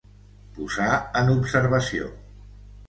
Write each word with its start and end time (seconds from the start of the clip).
Posar 0.55 0.89
en 1.21 1.31
observació. 1.37 2.11